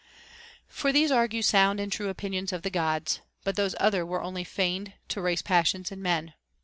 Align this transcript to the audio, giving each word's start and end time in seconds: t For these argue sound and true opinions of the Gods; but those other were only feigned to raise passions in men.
t 0.01 0.07
For 0.67 0.91
these 0.91 1.11
argue 1.11 1.43
sound 1.43 1.79
and 1.79 1.91
true 1.91 2.09
opinions 2.09 2.51
of 2.51 2.63
the 2.63 2.71
Gods; 2.71 3.21
but 3.43 3.55
those 3.55 3.75
other 3.79 4.03
were 4.03 4.23
only 4.23 4.43
feigned 4.43 4.93
to 5.09 5.21
raise 5.21 5.43
passions 5.43 5.91
in 5.91 6.01
men. 6.01 6.33